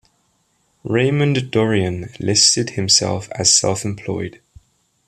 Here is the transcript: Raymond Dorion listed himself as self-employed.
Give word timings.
Raymond 0.83 1.37
Dorion 1.51 2.11
listed 2.19 2.71
himself 2.71 3.29
as 3.33 3.55
self-employed. 3.55 4.41